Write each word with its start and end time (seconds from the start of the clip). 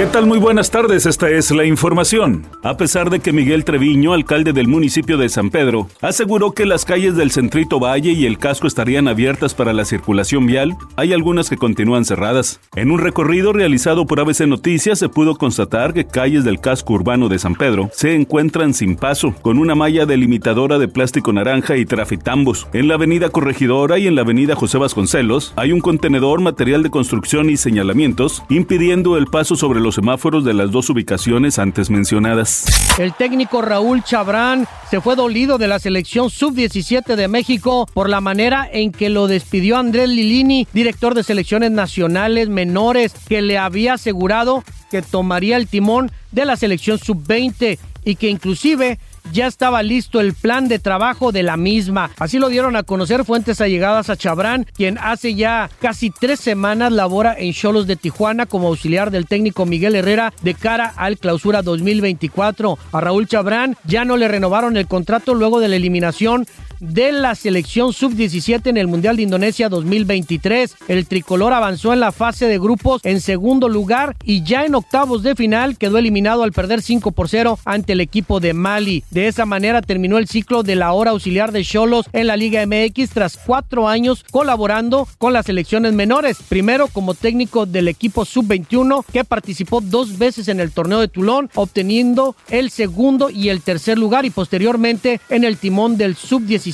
¿Qué 0.00 0.06
tal? 0.06 0.24
Muy 0.24 0.38
buenas 0.38 0.70
tardes, 0.70 1.04
esta 1.04 1.28
es 1.28 1.50
la 1.50 1.66
información. 1.66 2.46
A 2.62 2.78
pesar 2.78 3.10
de 3.10 3.20
que 3.20 3.34
Miguel 3.34 3.66
Treviño, 3.66 4.14
alcalde 4.14 4.54
del 4.54 4.66
municipio 4.66 5.18
de 5.18 5.28
San 5.28 5.50
Pedro, 5.50 5.88
aseguró 6.00 6.52
que 6.52 6.64
las 6.64 6.86
calles 6.86 7.16
del 7.16 7.32
Centrito 7.32 7.78
Valle 7.78 8.12
y 8.12 8.24
el 8.24 8.38
casco 8.38 8.66
estarían 8.66 9.08
abiertas 9.08 9.52
para 9.52 9.74
la 9.74 9.84
circulación 9.84 10.46
vial, 10.46 10.74
hay 10.96 11.12
algunas 11.12 11.50
que 11.50 11.58
continúan 11.58 12.06
cerradas. 12.06 12.60
En 12.76 12.90
un 12.90 12.98
recorrido 12.98 13.52
realizado 13.52 14.06
por 14.06 14.20
ABC 14.20 14.46
Noticias 14.46 14.98
se 14.98 15.10
pudo 15.10 15.36
constatar 15.36 15.92
que 15.92 16.06
calles 16.06 16.44
del 16.44 16.60
casco 16.60 16.94
urbano 16.94 17.28
de 17.28 17.38
San 17.38 17.54
Pedro 17.54 17.90
se 17.92 18.14
encuentran 18.14 18.72
sin 18.72 18.96
paso, 18.96 19.34
con 19.42 19.58
una 19.58 19.74
malla 19.74 20.06
delimitadora 20.06 20.78
de 20.78 20.88
plástico 20.88 21.34
naranja 21.34 21.76
y 21.76 21.84
trafitambos. 21.84 22.68
En 22.72 22.88
la 22.88 22.94
avenida 22.94 23.28
Corregidora 23.28 23.98
y 23.98 24.06
en 24.06 24.14
la 24.14 24.22
avenida 24.22 24.56
José 24.56 24.78
Vasconcelos 24.78 25.52
hay 25.56 25.72
un 25.72 25.80
contenedor, 25.80 26.40
material 26.40 26.82
de 26.82 26.88
construcción 26.88 27.50
y 27.50 27.58
señalamientos 27.58 28.42
impidiendo 28.48 29.18
el 29.18 29.26
paso 29.26 29.56
sobre 29.56 29.80
los 29.80 29.89
semáforos 29.94 30.44
de 30.44 30.54
las 30.54 30.70
dos 30.70 30.90
ubicaciones 30.90 31.58
antes 31.58 31.90
mencionadas. 31.90 32.66
El 32.98 33.14
técnico 33.14 33.62
Raúl 33.62 34.02
Chabrán 34.02 34.66
se 34.90 35.00
fue 35.00 35.16
dolido 35.16 35.58
de 35.58 35.68
la 35.68 35.78
selección 35.78 36.30
sub-17 36.30 37.16
de 37.16 37.28
México 37.28 37.86
por 37.92 38.08
la 38.08 38.20
manera 38.20 38.68
en 38.70 38.92
que 38.92 39.08
lo 39.08 39.26
despidió 39.26 39.78
Andrés 39.78 40.08
Lilini, 40.08 40.66
director 40.72 41.14
de 41.14 41.22
selecciones 41.22 41.70
nacionales 41.70 42.48
menores, 42.48 43.12
que 43.28 43.42
le 43.42 43.58
había 43.58 43.94
asegurado 43.94 44.64
que 44.90 45.02
tomaría 45.02 45.56
el 45.56 45.68
timón 45.68 46.10
de 46.32 46.44
la 46.44 46.56
selección 46.56 46.98
sub-20 46.98 47.78
y 48.04 48.14
que 48.16 48.28
inclusive 48.28 48.98
ya 49.32 49.46
estaba 49.46 49.82
listo 49.82 50.20
el 50.20 50.34
plan 50.34 50.68
de 50.68 50.78
trabajo 50.78 51.32
de 51.32 51.42
la 51.42 51.56
misma. 51.56 52.10
Así 52.18 52.38
lo 52.38 52.48
dieron 52.48 52.76
a 52.76 52.82
conocer 52.82 53.24
fuentes 53.24 53.60
allegadas 53.60 54.10
a 54.10 54.16
Chabrán, 54.16 54.66
quien 54.74 54.98
hace 54.98 55.34
ya 55.34 55.70
casi 55.80 56.10
tres 56.10 56.40
semanas 56.40 56.92
labora 56.92 57.34
en 57.38 57.52
Cholos 57.52 57.86
de 57.86 57.96
Tijuana 57.96 58.46
como 58.46 58.68
auxiliar 58.68 59.10
del 59.10 59.26
técnico 59.26 59.66
Miguel 59.66 59.96
Herrera 59.96 60.32
de 60.42 60.54
cara 60.54 60.92
al 60.96 61.18
clausura 61.18 61.62
2024. 61.62 62.78
A 62.92 63.00
Raúl 63.00 63.26
Chabrán 63.26 63.76
ya 63.84 64.04
no 64.04 64.16
le 64.16 64.28
renovaron 64.28 64.76
el 64.76 64.86
contrato 64.86 65.34
luego 65.34 65.60
de 65.60 65.68
la 65.68 65.76
eliminación 65.76 66.46
de 66.80 67.12
la 67.12 67.34
selección 67.34 67.92
sub-17 67.92 68.66
en 68.66 68.76
el 68.76 68.86
Mundial 68.86 69.16
de 69.16 69.22
Indonesia 69.22 69.68
2023. 69.68 70.76
El 70.88 71.06
tricolor 71.06 71.52
avanzó 71.52 71.92
en 71.92 72.00
la 72.00 72.12
fase 72.12 72.46
de 72.46 72.58
grupos 72.58 73.02
en 73.04 73.20
segundo 73.20 73.68
lugar 73.68 74.16
y 74.24 74.42
ya 74.42 74.64
en 74.64 74.74
octavos 74.74 75.22
de 75.22 75.34
final 75.34 75.76
quedó 75.76 75.98
eliminado 75.98 76.42
al 76.42 76.52
perder 76.52 76.82
5 76.82 77.12
por 77.12 77.28
0 77.28 77.58
ante 77.64 77.92
el 77.92 78.00
equipo 78.00 78.40
de 78.40 78.54
Mali. 78.54 79.04
De 79.10 79.28
esa 79.28 79.46
manera 79.46 79.82
terminó 79.82 80.18
el 80.18 80.28
ciclo 80.28 80.62
de 80.62 80.76
la 80.76 80.92
hora 80.92 81.10
auxiliar 81.12 81.52
de 81.52 81.64
Cholos 81.64 82.06
en 82.12 82.26
la 82.26 82.36
Liga 82.36 82.64
MX 82.66 83.10
tras 83.10 83.36
cuatro 83.36 83.88
años 83.88 84.24
colaborando 84.30 85.06
con 85.18 85.32
las 85.32 85.46
selecciones 85.46 85.92
menores. 85.92 86.38
Primero 86.48 86.88
como 86.88 87.14
técnico 87.14 87.66
del 87.66 87.88
equipo 87.88 88.24
sub-21 88.24 89.04
que 89.12 89.24
participó 89.24 89.80
dos 89.80 90.18
veces 90.18 90.48
en 90.48 90.60
el 90.60 90.72
torneo 90.72 91.00
de 91.00 91.08
Tulón, 91.08 91.50
obteniendo 91.54 92.34
el 92.48 92.70
segundo 92.70 93.28
y 93.30 93.50
el 93.50 93.60
tercer 93.60 93.98
lugar 93.98 94.24
y 94.24 94.30
posteriormente 94.30 95.20
en 95.28 95.44
el 95.44 95.58
timón 95.58 95.96
del 95.96 96.16
sub-17 96.16 96.69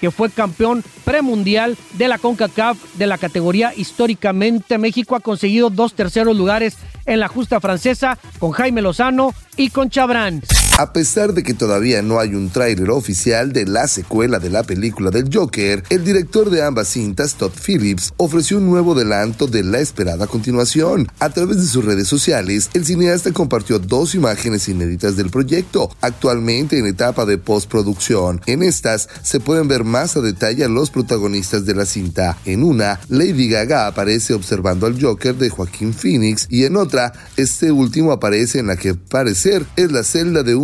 que 0.00 0.10
fue 0.10 0.30
campeón 0.30 0.82
premundial 1.04 1.76
de 1.94 2.08
la 2.08 2.18
CONCACAF 2.18 2.78
de 2.94 3.06
la 3.06 3.18
categoría 3.18 3.72
históricamente. 3.76 4.78
México 4.78 5.16
ha 5.16 5.20
conseguido 5.20 5.70
dos 5.70 5.94
terceros 5.94 6.36
lugares 6.36 6.76
en 7.06 7.20
la 7.20 7.28
justa 7.28 7.60
francesa 7.60 8.18
con 8.38 8.52
Jaime 8.52 8.82
Lozano 8.82 9.34
y 9.56 9.70
con 9.70 9.90
Chabrán. 9.90 10.42
A 10.76 10.92
pesar 10.92 11.34
de 11.34 11.44
que 11.44 11.54
todavía 11.54 12.02
no 12.02 12.18
hay 12.18 12.34
un 12.34 12.50
tráiler 12.50 12.90
oficial 12.90 13.52
de 13.52 13.64
la 13.64 13.86
secuela 13.86 14.40
de 14.40 14.50
la 14.50 14.64
película 14.64 15.12
del 15.12 15.32
Joker, 15.32 15.84
el 15.88 16.04
director 16.04 16.50
de 16.50 16.64
ambas 16.64 16.88
cintas, 16.88 17.36
Todd 17.36 17.52
Phillips, 17.52 18.12
ofreció 18.16 18.56
un 18.58 18.66
nuevo 18.66 18.92
adelanto 18.92 19.46
de 19.46 19.62
la 19.62 19.78
esperada 19.78 20.26
continuación. 20.26 21.06
A 21.20 21.30
través 21.30 21.58
de 21.58 21.68
sus 21.68 21.84
redes 21.84 22.08
sociales, 22.08 22.70
el 22.74 22.84
cineasta 22.84 23.32
compartió 23.32 23.78
dos 23.78 24.16
imágenes 24.16 24.68
inéditas 24.68 25.14
del 25.14 25.30
proyecto, 25.30 25.90
actualmente 26.00 26.76
en 26.76 26.86
etapa 26.86 27.24
de 27.24 27.38
postproducción. 27.38 28.40
En 28.46 28.64
estas 28.64 29.08
se 29.22 29.38
pueden 29.38 29.68
ver 29.68 29.84
más 29.84 30.16
a 30.16 30.22
detalle 30.22 30.64
a 30.64 30.68
los 30.68 30.90
protagonistas 30.90 31.64
de 31.66 31.74
la 31.76 31.86
cinta. 31.86 32.36
En 32.44 32.64
una, 32.64 32.98
Lady 33.08 33.48
Gaga 33.48 33.86
aparece 33.86 34.34
observando 34.34 34.86
al 34.86 35.00
Joker 35.00 35.36
de 35.36 35.50
Joaquín 35.50 35.94
Phoenix 35.94 36.48
y 36.50 36.64
en 36.64 36.76
otra, 36.76 37.12
este 37.36 37.70
último 37.70 38.10
aparece 38.10 38.58
en 38.58 38.66
la 38.66 38.76
que 38.76 38.94
parecer 38.94 39.64
es 39.76 39.92
la 39.92 40.02
celda 40.02 40.42
de 40.42 40.56
un 40.56 40.63